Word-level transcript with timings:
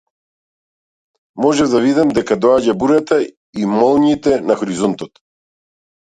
Можев 1.45 1.67
да 1.73 1.81
видам 1.83 2.13
дека 2.17 2.37
доаѓа 2.45 2.75
бурата 2.83 3.17
и 3.65 3.69
молњите 3.73 4.33
на 4.47 4.57
хоризонтот. 4.63 5.21